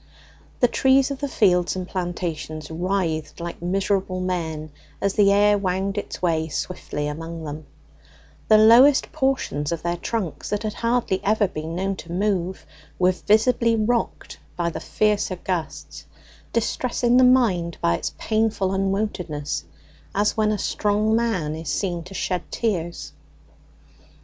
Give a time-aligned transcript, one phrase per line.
[0.61, 5.95] The trees of the fields and plantations writhed like miserable men as the air wound
[5.95, 7.67] its way swiftly among them:
[8.47, 12.65] the lowest portions of their trunks, that had hardly ever been known to move,
[12.97, 16.05] were visibly rocked by the fiercer gusts,
[16.51, 19.65] distressing the mind by its painful unwontedness,
[20.15, 23.13] as when a strong man is seen to shed tears.